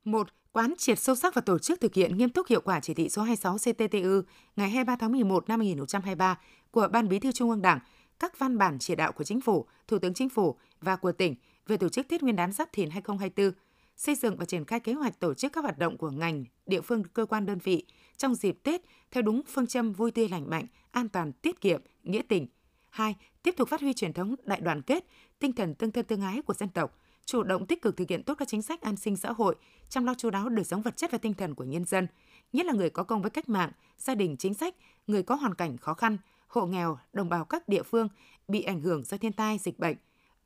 1. 0.04 0.28
Quán 0.54 0.74
triệt 0.78 0.98
sâu 0.98 1.14
sắc 1.14 1.34
và 1.34 1.40
tổ 1.40 1.58
chức 1.58 1.80
thực 1.80 1.94
hiện 1.94 2.16
nghiêm 2.16 2.30
túc 2.30 2.46
hiệu 2.46 2.60
quả 2.60 2.80
chỉ 2.80 2.94
thị 2.94 3.08
số 3.08 3.22
26 3.22 3.56
CTTU 3.58 4.22
ngày 4.56 4.70
23 4.70 4.96
tháng 4.96 5.12
11 5.12 5.48
năm 5.48 5.60
2023 5.60 6.38
của 6.70 6.88
Ban 6.92 7.08
Bí 7.08 7.18
thư 7.18 7.32
Trung 7.32 7.50
ương 7.50 7.62
Đảng, 7.62 7.78
các 8.18 8.38
văn 8.38 8.58
bản 8.58 8.78
chỉ 8.78 8.94
đạo 8.94 9.12
của 9.12 9.24
Chính 9.24 9.40
phủ, 9.40 9.66
Thủ 9.88 9.98
tướng 9.98 10.14
Chính 10.14 10.28
phủ 10.28 10.56
và 10.80 10.96
của 10.96 11.12
tỉnh 11.12 11.34
về 11.66 11.76
tổ 11.76 11.88
chức 11.88 12.08
Tết 12.08 12.22
Nguyên 12.22 12.36
đán 12.36 12.52
Giáp 12.52 12.72
Thìn 12.72 12.90
2024, 12.90 13.52
xây 13.96 14.14
dựng 14.14 14.36
và 14.36 14.44
triển 14.44 14.64
khai 14.64 14.80
kế 14.80 14.92
hoạch 14.92 15.20
tổ 15.20 15.34
chức 15.34 15.52
các 15.52 15.60
hoạt 15.60 15.78
động 15.78 15.96
của 15.96 16.10
ngành, 16.10 16.44
địa 16.66 16.80
phương, 16.80 17.04
cơ 17.04 17.26
quan 17.26 17.46
đơn 17.46 17.58
vị 17.58 17.86
trong 18.16 18.34
dịp 18.34 18.58
Tết 18.62 18.80
theo 19.10 19.22
đúng 19.22 19.42
phương 19.48 19.66
châm 19.66 19.92
vui 19.92 20.10
tươi 20.10 20.28
lành 20.28 20.50
mạnh, 20.50 20.66
an 20.90 21.08
toàn, 21.08 21.32
tiết 21.32 21.60
kiệm, 21.60 21.82
nghĩa 22.02 22.22
tình. 22.28 22.46
2. 22.90 23.14
Tiếp 23.42 23.54
tục 23.56 23.68
phát 23.68 23.80
huy 23.80 23.92
truyền 23.92 24.12
thống 24.12 24.34
đại 24.44 24.60
đoàn 24.60 24.82
kết, 24.82 25.06
tinh 25.38 25.52
thần 25.52 25.74
tương 25.74 25.90
thân 25.90 26.04
tương 26.04 26.20
ái 26.20 26.42
của 26.42 26.54
dân 26.54 26.68
tộc, 26.68 26.98
chủ 27.24 27.42
động 27.42 27.66
tích 27.66 27.82
cực 27.82 27.96
thực 27.96 28.08
hiện 28.08 28.22
tốt 28.22 28.34
các 28.34 28.48
chính 28.48 28.62
sách 28.62 28.80
an 28.80 28.96
sinh 28.96 29.16
xã 29.16 29.32
hội, 29.32 29.54
chăm 29.88 30.04
lo 30.04 30.14
chú 30.14 30.30
đáo 30.30 30.48
đời 30.48 30.64
sống 30.64 30.82
vật 30.82 30.96
chất 30.96 31.10
và 31.10 31.18
tinh 31.18 31.34
thần 31.34 31.54
của 31.54 31.64
nhân 31.64 31.84
dân, 31.84 32.06
nhất 32.52 32.66
là 32.66 32.72
người 32.72 32.90
có 32.90 33.02
công 33.02 33.22
với 33.22 33.30
cách 33.30 33.48
mạng, 33.48 33.70
gia 33.98 34.14
đình 34.14 34.36
chính 34.36 34.54
sách, 34.54 34.74
người 35.06 35.22
có 35.22 35.34
hoàn 35.34 35.54
cảnh 35.54 35.76
khó 35.76 35.94
khăn, 35.94 36.18
hộ 36.46 36.66
nghèo, 36.66 36.98
đồng 37.12 37.28
bào 37.28 37.44
các 37.44 37.68
địa 37.68 37.82
phương 37.82 38.08
bị 38.48 38.62
ảnh 38.62 38.80
hưởng 38.80 39.04
do 39.04 39.16
thiên 39.16 39.32
tai, 39.32 39.58
dịch 39.58 39.78
bệnh, 39.78 39.96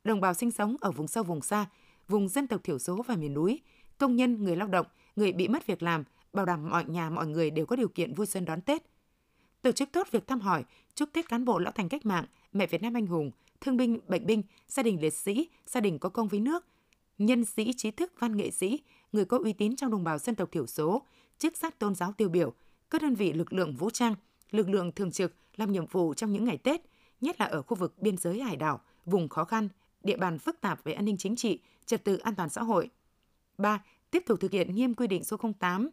đồng 0.03 0.21
bào 0.21 0.33
sinh 0.33 0.51
sống 0.51 0.75
ở 0.81 0.91
vùng 0.91 1.07
sâu 1.07 1.23
vùng 1.23 1.41
xa, 1.41 1.65
vùng 2.07 2.29
dân 2.29 2.47
tộc 2.47 2.63
thiểu 2.63 2.79
số 2.79 3.01
và 3.07 3.15
miền 3.15 3.33
núi, 3.33 3.61
công 3.97 4.15
nhân, 4.15 4.43
người 4.43 4.55
lao 4.55 4.67
động, 4.67 4.85
người 5.15 5.31
bị 5.31 5.47
mất 5.47 5.67
việc 5.67 5.83
làm, 5.83 6.03
bảo 6.33 6.45
đảm 6.45 6.69
mọi 6.69 6.85
nhà 6.85 7.09
mọi 7.09 7.27
người 7.27 7.51
đều 7.51 7.65
có 7.65 7.75
điều 7.75 7.87
kiện 7.87 8.13
vui 8.13 8.25
xuân 8.25 8.45
đón 8.45 8.61
Tết. 8.61 8.83
Tổ 9.61 9.71
chức 9.71 9.91
tốt 9.91 10.07
việc 10.11 10.27
thăm 10.27 10.39
hỏi, 10.39 10.63
chúc 10.95 11.09
Tết 11.13 11.29
cán 11.29 11.45
bộ 11.45 11.59
lão 11.59 11.71
thành 11.71 11.89
cách 11.89 12.05
mạng, 12.05 12.25
mẹ 12.53 12.67
Việt 12.67 12.81
Nam 12.81 12.93
anh 12.93 13.07
hùng, 13.07 13.31
thương 13.61 13.77
binh, 13.77 13.99
bệnh 14.07 14.25
binh, 14.25 14.43
gia 14.67 14.83
đình 14.83 15.01
liệt 15.01 15.13
sĩ, 15.13 15.49
gia 15.65 15.81
đình 15.81 15.99
có 15.99 16.09
công 16.09 16.27
với 16.27 16.39
nước, 16.39 16.65
nhân 17.17 17.45
sĩ 17.45 17.73
trí 17.77 17.91
thức 17.91 18.13
văn 18.19 18.37
nghệ 18.37 18.51
sĩ, 18.51 18.79
người 19.11 19.25
có 19.25 19.37
uy 19.43 19.53
tín 19.53 19.75
trong 19.75 19.91
đồng 19.91 20.03
bào 20.03 20.17
dân 20.17 20.35
tộc 20.35 20.51
thiểu 20.51 20.67
số, 20.67 21.01
chức 21.37 21.57
sắc 21.57 21.79
tôn 21.79 21.95
giáo 21.95 22.11
tiêu 22.11 22.29
biểu, 22.29 22.53
các 22.89 23.01
đơn 23.01 23.15
vị 23.15 23.33
lực 23.33 23.53
lượng 23.53 23.75
vũ 23.75 23.89
trang, 23.89 24.15
lực 24.51 24.69
lượng 24.69 24.91
thường 24.91 25.11
trực 25.11 25.33
làm 25.55 25.71
nhiệm 25.71 25.85
vụ 25.85 26.13
trong 26.13 26.33
những 26.33 26.45
ngày 26.45 26.57
Tết, 26.57 26.81
nhất 27.21 27.39
là 27.39 27.45
ở 27.45 27.61
khu 27.61 27.75
vực 27.77 28.01
biên 28.01 28.17
giới 28.17 28.41
hải 28.41 28.55
đảo, 28.55 28.81
vùng 29.05 29.29
khó 29.29 29.43
khăn, 29.43 29.69
địa 30.03 30.17
bàn 30.17 30.39
phức 30.39 30.61
tạp 30.61 30.83
về 30.83 30.93
an 30.93 31.05
ninh 31.05 31.17
chính 31.17 31.35
trị, 31.35 31.59
trật 31.85 32.03
tự 32.03 32.17
an 32.17 32.35
toàn 32.35 32.49
xã 32.49 32.63
hội. 32.63 32.89
3. 33.57 33.83
Tiếp 34.11 34.23
tục 34.27 34.39
thực 34.39 34.51
hiện 34.51 34.75
nghiêm 34.75 34.93
quy 34.93 35.07
định 35.07 35.23
số 35.23 35.37
08 35.59 35.89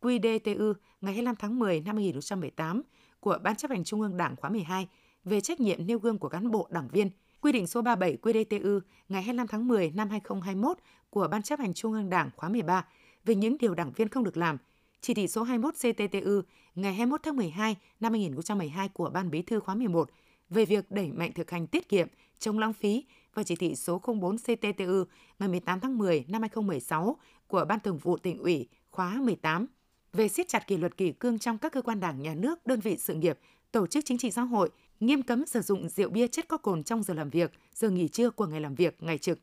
QDTU 0.00 0.74
ngày 1.00 1.14
25 1.14 1.36
tháng 1.36 1.58
10 1.58 1.80
năm 1.80 1.96
2018 1.96 2.82
của 3.20 3.38
Ban 3.42 3.56
chấp 3.56 3.70
hành 3.70 3.84
Trung 3.84 4.00
ương 4.00 4.16
Đảng 4.16 4.36
khóa 4.36 4.50
12 4.50 4.88
về 5.24 5.40
trách 5.40 5.60
nhiệm 5.60 5.86
nêu 5.86 5.98
gương 5.98 6.18
của 6.18 6.28
cán 6.28 6.50
bộ 6.50 6.68
đảng 6.70 6.88
viên, 6.88 7.10
quy 7.40 7.52
định 7.52 7.66
số 7.66 7.82
37 7.82 8.18
QĐTU 8.22 8.80
ngày 9.08 9.22
25 9.22 9.46
tháng 9.46 9.68
10 9.68 9.90
năm 9.90 10.08
2021 10.10 10.78
của 11.10 11.28
Ban 11.28 11.42
chấp 11.42 11.58
hành 11.58 11.74
Trung 11.74 11.92
ương 11.92 12.10
Đảng 12.10 12.30
khóa 12.36 12.48
13 12.48 12.86
về 13.24 13.34
những 13.34 13.56
điều 13.60 13.74
đảng 13.74 13.92
viên 13.92 14.08
không 14.08 14.24
được 14.24 14.36
làm, 14.36 14.58
chỉ 15.00 15.14
thị 15.14 15.28
số 15.28 15.42
21 15.42 15.74
CTTU 15.74 16.40
ngày 16.74 16.94
21 16.94 17.20
tháng 17.22 17.36
12 17.36 17.76
năm 18.00 18.12
2012 18.12 18.88
của 18.88 19.10
Ban 19.10 19.30
Bí 19.30 19.42
thư 19.42 19.60
khóa 19.60 19.74
11 19.74 20.10
về 20.50 20.64
việc 20.64 20.90
đẩy 20.90 21.12
mạnh 21.12 21.32
thực 21.32 21.50
hành 21.50 21.66
tiết 21.66 21.88
kiệm, 21.88 22.08
chống 22.38 22.58
lãng 22.58 22.72
phí 22.72 23.04
và 23.34 23.42
chỉ 23.42 23.56
thị 23.56 23.74
số 23.74 24.00
04 24.20 24.36
CTTU 24.38 25.04
ngày 25.38 25.48
18 25.48 25.80
tháng 25.80 25.98
10 25.98 26.24
năm 26.28 26.42
2016 26.42 27.16
của 27.46 27.64
Ban 27.68 27.80
Thường 27.80 27.98
vụ 27.98 28.16
tỉnh 28.16 28.38
ủy 28.38 28.68
khóa 28.90 29.20
18 29.20 29.66
về 30.12 30.28
siết 30.28 30.48
chặt 30.48 30.66
kỷ 30.66 30.76
luật 30.76 30.96
kỷ 30.96 31.12
cương 31.12 31.38
trong 31.38 31.58
các 31.58 31.72
cơ 31.72 31.82
quan 31.82 32.00
đảng, 32.00 32.22
nhà 32.22 32.34
nước, 32.34 32.66
đơn 32.66 32.80
vị 32.80 32.96
sự 32.96 33.14
nghiệp, 33.14 33.38
tổ 33.72 33.86
chức 33.86 34.04
chính 34.04 34.18
trị 34.18 34.30
xã 34.30 34.42
hội, 34.42 34.70
nghiêm 35.00 35.22
cấm 35.22 35.46
sử 35.46 35.60
dụng 35.60 35.88
rượu 35.88 36.10
bia 36.10 36.28
chất 36.28 36.48
có 36.48 36.56
cồn 36.56 36.82
trong 36.82 37.02
giờ 37.02 37.14
làm 37.14 37.30
việc, 37.30 37.52
giờ 37.74 37.90
nghỉ 37.90 38.08
trưa 38.08 38.30
của 38.30 38.46
ngày 38.46 38.60
làm 38.60 38.74
việc, 38.74 39.02
ngày 39.02 39.18
trực, 39.18 39.38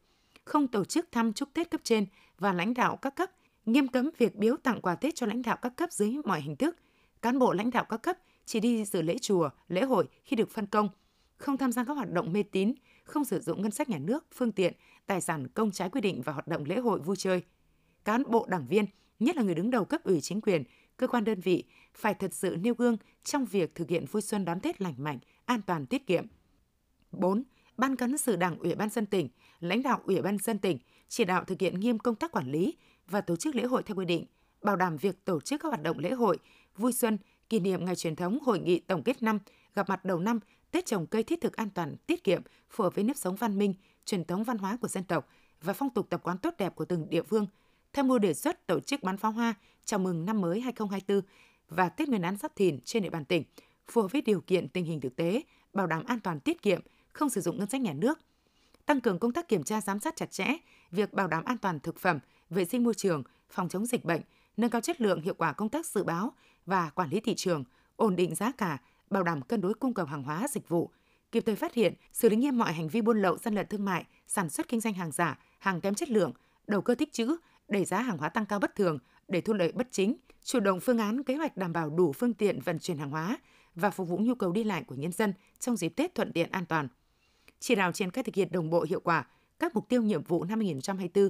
không 0.46 0.68
tổ 0.68 0.86
chức 0.86 1.12
thăm 1.12 1.34
chúc 1.34 1.50
Tết 1.54 1.72
cấp 1.72 1.82
trên 1.84 2.06
và 2.40 2.54
lãnh 2.54 2.74
đạo 2.74 2.96
các 2.96 3.16
cấp, 3.16 3.32
nghiêm 3.66 3.88
cấm 3.88 4.10
việc 4.18 4.36
biếu 4.36 4.56
tặng 4.58 4.82
quà 4.82 4.96
Tết 4.96 5.16
cho 5.16 5.26
lãnh 5.26 5.42
đạo 5.42 5.58
các 5.62 5.76
cấp 5.76 5.92
dưới 5.92 6.16
mọi 6.26 6.42
hình 6.42 6.56
thức. 6.56 6.76
Cán 7.22 7.40
bộ 7.40 7.54
lãnh 7.54 7.72
đạo 7.72 7.86
các 7.90 7.98
cấp 7.98 8.18
chỉ 8.46 8.60
đi 8.60 8.86
dự 8.86 9.02
lễ 9.02 9.18
chùa, 9.22 9.50
lễ 9.68 9.84
hội 9.84 10.08
khi 10.24 10.36
được 10.36 10.52
phân 10.52 10.66
công, 10.66 10.90
không 11.38 11.58
tham 11.58 11.72
gia 11.72 11.84
các 11.84 11.94
hoạt 11.94 12.12
động 12.12 12.34
mê 12.34 12.44
tín, 12.44 12.74
không 13.04 13.26
sử 13.26 13.40
dụng 13.40 13.62
ngân 13.62 13.72
sách 13.72 13.90
nhà 13.90 13.98
nước, 13.98 14.26
phương 14.34 14.52
tiện, 14.52 14.74
tài 15.06 15.22
sản 15.22 15.48
công 15.48 15.72
trái 15.72 15.90
quy 15.90 16.02
định 16.02 16.22
và 16.22 16.34
hoạt 16.34 16.48
động 16.48 16.64
lễ 16.66 16.80
hội 16.80 17.00
vui 17.00 17.16
chơi. 17.16 17.44
Cán 18.06 18.24
bộ 18.28 18.46
đảng 18.50 18.68
viên, 18.68 18.86
nhất 19.20 19.36
là 19.36 19.44
người 19.44 19.56
đứng 19.56 19.70
đầu 19.70 19.86
cấp 19.86 20.04
ủy 20.04 20.22
chính 20.22 20.42
quyền, 20.42 20.64
cơ 20.98 21.08
quan 21.08 21.24
đơn 21.24 21.40
vị 21.40 21.64
phải 21.94 22.14
thật 22.14 22.34
sự 22.34 22.58
nêu 22.62 22.74
gương 22.74 22.98
trong 23.24 23.46
việc 23.46 23.76
thực 23.76 23.90
hiện 23.90 24.06
vui 24.06 24.22
xuân 24.22 24.46
đón 24.46 24.60
Tết 24.60 24.82
lành 24.82 24.94
mạnh, 24.98 25.20
an 25.46 25.62
toàn 25.62 25.86
tiết 25.86 26.08
kiệm. 26.08 26.26
4. 27.12 27.44
Ban 27.78 27.96
cán 27.96 28.18
sự 28.18 28.36
Đảng 28.36 28.60
Ủy 28.60 28.76
ban 28.76 28.90
dân 28.90 29.06
tỉnh, 29.06 29.30
lãnh 29.60 29.84
đạo 29.84 30.02
Ủy 30.06 30.22
ban 30.22 30.38
dân 30.38 30.60
tỉnh 30.60 30.78
chỉ 31.08 31.24
đạo 31.24 31.44
thực 31.44 31.62
hiện 31.62 31.80
nghiêm 31.80 32.00
công 32.00 32.16
tác 32.16 32.32
quản 32.32 32.52
lý 32.52 32.76
và 33.08 33.22
tổ 33.22 33.36
chức 33.36 33.56
lễ 33.56 33.64
hội 33.64 33.84
theo 33.84 33.96
quy 33.96 34.06
định, 34.06 34.26
bảo 34.62 34.76
đảm 34.76 34.98
việc 34.98 35.26
tổ 35.26 35.42
chức 35.42 35.62
các 35.62 35.70
hoạt 35.70 35.84
động 35.84 36.00
lễ 36.00 36.12
hội, 36.12 36.38
vui 36.78 36.94
xuân, 36.94 37.18
kỷ 37.50 37.60
niệm 37.60 37.86
ngày 37.86 37.96
truyền 37.96 38.16
thống 38.16 38.40
hội 38.40 38.60
nghị 38.60 38.80
tổng 38.80 39.04
kết 39.04 39.24
năm, 39.24 39.40
gặp 39.76 39.90
mặt 39.90 40.06
đầu 40.06 40.20
năm, 40.20 40.40
Tết 40.72 40.86
trồng 40.86 41.08
cây 41.08 41.24
thiết 41.24 41.42
thực 41.42 41.56
an 41.56 41.70
toàn, 41.70 41.96
tiết 42.08 42.24
kiệm, 42.24 42.42
phù 42.70 42.84
hợp 42.84 42.96
với 42.96 43.04
nếp 43.04 43.18
sống 43.18 43.36
văn 43.36 43.58
minh, 43.58 43.74
truyền 44.06 44.26
thống 44.26 44.44
văn 44.44 44.58
hóa 44.58 44.78
của 44.82 44.88
dân 44.88 45.04
tộc 45.04 45.28
và 45.62 45.74
phong 45.74 45.90
tục 45.90 46.08
tập 46.10 46.22
quán 46.24 46.38
tốt 46.38 46.54
đẹp 46.58 46.76
của 46.76 46.86
từng 46.86 47.10
địa 47.10 47.24
phương. 47.24 47.48
Tham 47.94 48.08
mưu 48.08 48.20
đề 48.20 48.34
xuất 48.34 48.68
tổ 48.68 48.80
chức 48.80 49.04
bắn 49.04 49.18
pháo 49.18 49.32
hoa 49.32 49.54
chào 49.86 50.00
mừng 50.00 50.26
năm 50.26 50.42
mới 50.42 50.62
2024 50.62 51.22
và 51.70 51.90
Tết 51.90 52.10
Nguyên 52.10 52.22
đán 52.22 52.38
Giáp 52.38 52.56
Thìn 52.56 52.80
trên 52.82 53.04
địa 53.04 53.10
bàn 53.10 53.26
tỉnh, 53.26 53.44
phù 53.92 54.02
hợp 54.02 54.12
với 54.12 54.22
điều 54.22 54.42
kiện 54.42 54.70
tình 54.70 54.86
hình 54.86 55.02
thực 55.02 55.16
tế, 55.16 55.42
bảo 55.74 55.88
đảm 55.88 56.04
an 56.04 56.20
toàn 56.20 56.40
tiết 56.40 56.62
kiệm, 56.62 56.82
không 57.14 57.30
sử 57.30 57.42
dụng 57.42 57.60
ngân 57.60 57.70
sách 57.70 57.82
nhà 57.82 57.94
nước. 57.94 58.20
Tăng 58.86 59.02
cường 59.02 59.20
công 59.20 59.32
tác 59.32 59.48
kiểm 59.48 59.64
tra 59.64 59.82
giám 59.82 60.00
sát 60.00 60.16
chặt 60.16 60.32
chẽ, 60.32 60.48
việc 60.92 61.14
bảo 61.14 61.28
đảm 61.28 61.44
an 61.44 61.58
toàn 61.58 61.80
thực 61.80 62.00
phẩm, 62.00 62.20
vệ 62.50 62.66
sinh 62.66 62.84
môi 62.84 62.94
trường, 62.94 63.24
phòng 63.50 63.70
chống 63.70 63.86
dịch 63.86 64.06
bệnh, 64.06 64.22
nâng 64.58 64.70
cao 64.70 64.82
chất 64.82 65.02
lượng 65.02 65.22
hiệu 65.22 65.34
quả 65.34 65.54
công 65.54 65.70
tác 65.70 65.86
dự 65.86 66.04
báo 66.04 66.34
và 66.66 66.90
quản 66.90 67.10
lý 67.10 67.20
thị 67.20 67.36
trường, 67.36 67.64
ổn 67.96 68.16
định 68.16 68.36
giá 68.36 68.52
cả, 68.52 68.78
bảo 69.10 69.24
đảm 69.24 69.42
cân 69.42 69.62
đối 69.62 69.74
cung 69.74 69.94
cầu 69.94 70.06
hàng 70.06 70.24
hóa 70.24 70.48
dịch 70.48 70.70
vụ, 70.70 70.90
kịp 71.32 71.44
thời 71.46 71.56
phát 71.56 71.74
hiện, 71.74 71.94
xử 72.14 72.30
lý 72.30 72.36
nghiêm 72.36 72.58
mọi 72.58 72.74
hành 72.74 72.88
vi 72.88 73.02
buôn 73.02 73.22
lậu, 73.22 73.38
gian 73.38 73.56
lận 73.56 73.68
thương 73.68 73.86
mại, 73.86 74.06
sản 74.28 74.50
xuất 74.50 74.68
kinh 74.68 74.80
doanh 74.80 74.94
hàng 74.94 75.12
giả, 75.12 75.40
hàng 75.60 75.82
kém 75.82 75.96
chất 75.96 76.10
lượng, 76.10 76.34
đầu 76.68 76.82
cơ 76.82 76.96
tích 76.96 77.14
trữ, 77.14 77.36
đẩy 77.68 77.86
giá 77.86 78.02
hàng 78.02 78.18
hóa 78.18 78.30
tăng 78.30 78.46
cao 78.46 78.60
bất 78.60 78.76
thường 78.76 79.00
để 79.28 79.42
thu 79.42 79.54
lợi 79.54 79.72
bất 79.72 79.88
chính, 79.92 80.16
chủ 80.44 80.60
động 80.60 80.80
phương 80.80 80.98
án 80.98 81.24
kế 81.24 81.36
hoạch 81.36 81.58
đảm 81.58 81.74
bảo 81.74 81.90
đủ 81.90 82.14
phương 82.14 82.34
tiện 82.34 82.60
vận 82.60 82.80
chuyển 82.80 82.98
hàng 82.98 83.10
hóa 83.10 83.38
và 83.76 83.90
phục 83.90 84.08
vụ 84.08 84.18
nhu 84.18 84.36
cầu 84.36 84.52
đi 84.52 84.64
lại 84.64 84.84
của 84.84 84.96
nhân 84.96 85.12
dân 85.12 85.34
trong 85.60 85.78
dịp 85.78 85.90
Tết 85.90 86.16
thuận 86.16 86.32
tiện 86.32 86.52
an 86.52 86.66
toàn. 86.66 86.88
Chỉ 87.60 87.76
đạo 87.76 87.92
triển 87.92 88.12
khai 88.12 88.24
thực 88.24 88.36
hiện 88.36 88.52
đồng 88.52 88.70
bộ 88.70 88.86
hiệu 88.90 89.00
quả 89.00 89.28
các 89.60 89.76
mục 89.76 89.90
tiêu 89.90 90.02
nhiệm 90.02 90.24
vụ 90.24 90.44
năm 90.44 90.60
2024, 90.60 91.30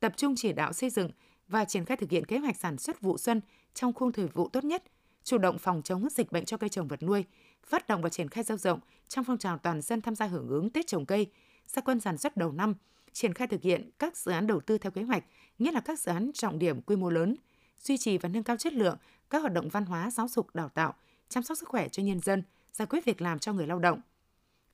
tập 0.00 0.12
trung 0.16 0.34
chỉ 0.36 0.52
đạo 0.52 0.72
xây 0.72 0.90
dựng 0.90 1.10
và 1.48 1.64
triển 1.64 1.84
khai 1.84 1.96
thực 1.96 2.10
hiện 2.10 2.24
kế 2.24 2.38
hoạch 2.38 2.56
sản 2.56 2.78
xuất 2.78 3.00
vụ 3.00 3.18
xuân 3.18 3.40
trong 3.74 3.92
khung 3.92 4.12
thời 4.12 4.26
vụ 4.26 4.48
tốt 4.48 4.64
nhất, 4.64 4.82
chủ 5.24 5.38
động 5.38 5.58
phòng 5.58 5.82
chống 5.82 6.08
dịch 6.10 6.32
bệnh 6.32 6.44
cho 6.44 6.56
cây 6.56 6.68
trồng 6.68 6.88
vật 6.88 7.02
nuôi, 7.02 7.24
phát 7.66 7.88
động 7.88 8.02
và 8.02 8.08
triển 8.08 8.28
khai 8.28 8.44
sâu 8.44 8.56
rộng 8.56 8.80
trong 9.08 9.24
phong 9.24 9.38
trào 9.38 9.58
toàn 9.58 9.82
dân 9.82 10.00
tham 10.00 10.14
gia 10.14 10.26
hưởng 10.26 10.48
ứng 10.48 10.70
Tết 10.70 10.86
trồng 10.86 11.06
cây, 11.06 11.26
gia 11.66 11.82
quân 11.82 12.00
sản 12.00 12.18
xuất 12.18 12.36
đầu 12.36 12.52
năm, 12.52 12.74
triển 13.12 13.34
khai 13.34 13.48
thực 13.48 13.62
hiện 13.62 13.90
các 13.98 14.16
dự 14.16 14.32
án 14.32 14.46
đầu 14.46 14.60
tư 14.60 14.78
theo 14.78 14.92
kế 14.92 15.02
hoạch, 15.02 15.24
nhất 15.58 15.74
là 15.74 15.80
các 15.80 15.98
dự 15.98 16.12
án 16.12 16.30
trọng 16.34 16.58
điểm 16.58 16.80
quy 16.82 16.96
mô 16.96 17.10
lớn, 17.10 17.36
duy 17.80 17.98
trì 17.98 18.18
và 18.18 18.28
nâng 18.28 18.42
cao 18.42 18.56
chất 18.56 18.72
lượng 18.72 18.96
các 19.30 19.38
hoạt 19.38 19.52
động 19.52 19.68
văn 19.68 19.84
hóa, 19.84 20.10
giáo 20.10 20.28
dục, 20.28 20.54
đào 20.54 20.68
tạo, 20.68 20.94
chăm 21.28 21.42
sóc 21.42 21.58
sức 21.58 21.68
khỏe 21.68 21.88
cho 21.88 22.02
nhân 22.02 22.20
dân, 22.20 22.42
giải 22.72 22.86
quyết 22.86 23.04
việc 23.04 23.22
làm 23.22 23.38
cho 23.38 23.52
người 23.52 23.66
lao 23.66 23.78
động. 23.78 24.00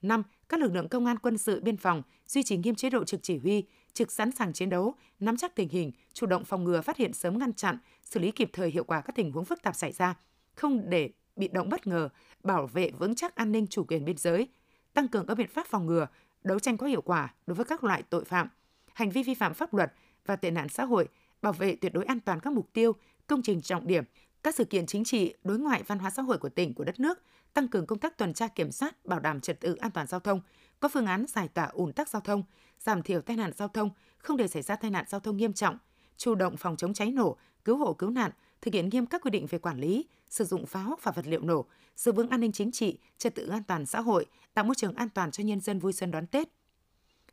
5. 0.02 0.22
Các 0.48 0.60
lực 0.60 0.74
lượng 0.74 0.88
công 0.88 1.06
an 1.06 1.18
quân 1.18 1.38
sự 1.38 1.60
biên 1.60 1.76
phòng 1.76 2.02
duy 2.26 2.42
trì 2.42 2.56
nghiêm 2.56 2.74
chế 2.74 2.90
độ 2.90 3.04
trực 3.04 3.22
chỉ 3.22 3.38
huy, 3.38 3.64
trực 3.92 4.12
sẵn 4.12 4.32
sàng 4.32 4.52
chiến 4.52 4.70
đấu, 4.70 4.94
nắm 5.20 5.36
chắc 5.36 5.54
tình 5.54 5.68
hình, 5.68 5.92
chủ 6.12 6.26
động 6.26 6.44
phòng 6.44 6.64
ngừa 6.64 6.80
phát 6.80 6.96
hiện 6.96 7.12
sớm 7.12 7.38
ngăn 7.38 7.52
chặn, 7.52 7.78
xử 8.04 8.20
lý 8.20 8.30
kịp 8.30 8.50
thời 8.52 8.70
hiệu 8.70 8.84
quả 8.84 9.00
các 9.00 9.16
tình 9.16 9.32
huống 9.32 9.44
phức 9.44 9.62
tạp 9.62 9.76
xảy 9.76 9.92
ra, 9.92 10.14
không 10.54 10.90
để 10.90 11.10
bị 11.36 11.48
động 11.48 11.68
bất 11.68 11.86
ngờ, 11.86 12.08
bảo 12.42 12.66
vệ 12.66 12.90
vững 12.98 13.14
chắc 13.14 13.34
an 13.34 13.52
ninh 13.52 13.66
chủ 13.66 13.84
quyền 13.84 14.04
biên 14.04 14.16
giới, 14.16 14.48
tăng 14.94 15.08
cường 15.08 15.26
các 15.26 15.34
biện 15.34 15.48
pháp 15.48 15.66
phòng 15.66 15.86
ngừa, 15.86 16.06
đấu 16.44 16.58
tranh 16.58 16.76
có 16.76 16.86
hiệu 16.86 17.02
quả 17.02 17.34
đối 17.46 17.54
với 17.54 17.64
các 17.64 17.84
loại 17.84 18.02
tội 18.02 18.24
phạm, 18.24 18.48
hành 18.94 19.10
vi 19.10 19.22
vi 19.22 19.34
phạm 19.34 19.54
pháp 19.54 19.74
luật 19.74 19.92
và 20.26 20.36
tệ 20.36 20.50
nạn 20.50 20.68
xã 20.68 20.84
hội, 20.84 21.08
bảo 21.42 21.52
vệ 21.52 21.76
tuyệt 21.76 21.92
đối 21.92 22.04
an 22.04 22.20
toàn 22.20 22.40
các 22.40 22.52
mục 22.52 22.68
tiêu, 22.72 22.92
công 23.26 23.42
trình 23.42 23.62
trọng 23.62 23.86
điểm, 23.86 24.04
các 24.42 24.54
sự 24.54 24.64
kiện 24.64 24.86
chính 24.86 25.04
trị, 25.04 25.34
đối 25.44 25.58
ngoại 25.58 25.82
văn 25.82 25.98
hóa 25.98 26.10
xã 26.10 26.22
hội 26.22 26.38
của 26.38 26.48
tỉnh, 26.48 26.74
của 26.74 26.84
đất 26.84 27.00
nước, 27.00 27.18
tăng 27.54 27.68
cường 27.68 27.86
công 27.86 27.98
tác 27.98 28.18
tuần 28.18 28.34
tra 28.34 28.48
kiểm 28.48 28.72
soát, 28.72 29.06
bảo 29.06 29.20
đảm 29.20 29.40
trật 29.40 29.60
tự 29.60 29.74
an 29.74 29.90
toàn 29.90 30.06
giao 30.06 30.20
thông, 30.20 30.40
có 30.80 30.88
phương 30.88 31.06
án 31.06 31.24
giải 31.28 31.48
tỏa 31.48 31.64
ùn 31.64 31.92
tắc 31.92 32.08
giao 32.08 32.20
thông, 32.20 32.42
giảm 32.78 33.02
thiểu 33.02 33.20
tai 33.20 33.36
nạn 33.36 33.52
giao 33.56 33.68
thông, 33.68 33.90
không 34.18 34.36
để 34.36 34.48
xảy 34.48 34.62
ra 34.62 34.76
tai 34.76 34.90
nạn 34.90 35.04
giao 35.08 35.20
thông 35.20 35.36
nghiêm 35.36 35.52
trọng, 35.52 35.78
chủ 36.16 36.34
động 36.34 36.56
phòng 36.56 36.76
chống 36.76 36.94
cháy 36.94 37.10
nổ, 37.10 37.36
cứu 37.64 37.76
hộ 37.76 37.92
cứu 37.92 38.10
nạn, 38.10 38.30
thực 38.62 38.74
hiện 38.74 38.88
nghiêm 38.88 39.06
các 39.06 39.22
quy 39.22 39.30
định 39.30 39.46
về 39.46 39.58
quản 39.58 39.80
lý, 39.80 40.04
sử 40.30 40.44
dụng 40.44 40.66
pháo 40.66 40.98
và 41.02 41.12
vật 41.12 41.26
liệu 41.26 41.40
nổ, 41.40 41.64
giữ 41.96 42.12
vững 42.12 42.28
an 42.28 42.40
ninh 42.40 42.52
chính 42.52 42.72
trị, 42.72 42.98
trật 43.18 43.34
tự 43.34 43.48
an 43.48 43.62
toàn 43.62 43.86
xã 43.86 44.00
hội, 44.00 44.26
tạo 44.54 44.64
môi 44.64 44.74
trường 44.74 44.94
an 44.94 45.08
toàn 45.08 45.30
cho 45.30 45.44
nhân 45.44 45.60
dân 45.60 45.78
vui 45.78 45.92
xuân 45.92 46.10
đón 46.10 46.26
Tết. 46.26 46.48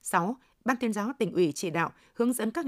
6. 0.02 0.38
Ban 0.66 0.78
tuyên 0.78 0.94
giáo 0.94 1.12
tỉnh 1.20 1.34
ủy 1.34 1.52
chỉ 1.56 1.70
đạo 1.70 1.92
hướng 2.14 2.34
dẫn 2.34 2.52
các 2.52 2.66